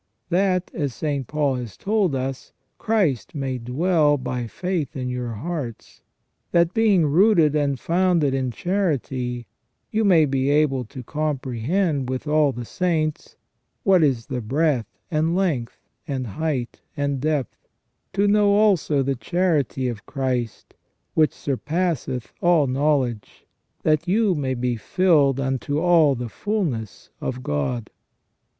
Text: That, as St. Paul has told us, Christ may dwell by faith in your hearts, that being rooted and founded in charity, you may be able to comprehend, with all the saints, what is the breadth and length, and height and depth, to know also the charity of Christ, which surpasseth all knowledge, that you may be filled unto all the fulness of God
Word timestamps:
That, 0.31 0.71
as 0.73 0.95
St. 0.95 1.27
Paul 1.27 1.57
has 1.57 1.77
told 1.77 2.15
us, 2.15 2.53
Christ 2.79 3.35
may 3.35 3.59
dwell 3.59 4.17
by 4.17 4.47
faith 4.47 4.97
in 4.97 5.09
your 5.09 5.33
hearts, 5.33 6.01
that 6.51 6.73
being 6.73 7.05
rooted 7.05 7.55
and 7.55 7.79
founded 7.79 8.33
in 8.33 8.49
charity, 8.49 9.45
you 9.91 10.03
may 10.03 10.25
be 10.25 10.49
able 10.49 10.85
to 10.85 11.03
comprehend, 11.03 12.09
with 12.09 12.25
all 12.27 12.51
the 12.51 12.65
saints, 12.65 13.35
what 13.83 14.01
is 14.01 14.25
the 14.25 14.41
breadth 14.41 14.87
and 15.11 15.35
length, 15.35 15.77
and 16.07 16.25
height 16.25 16.81
and 16.97 17.21
depth, 17.21 17.67
to 18.13 18.27
know 18.27 18.53
also 18.53 19.03
the 19.03 19.13
charity 19.13 19.87
of 19.87 20.07
Christ, 20.07 20.73
which 21.13 21.31
surpasseth 21.31 22.33
all 22.41 22.65
knowledge, 22.65 23.45
that 23.83 24.07
you 24.07 24.33
may 24.33 24.55
be 24.55 24.77
filled 24.77 25.39
unto 25.39 25.77
all 25.79 26.15
the 26.15 26.27
fulness 26.27 27.11
of 27.21 27.43
God 27.43 27.91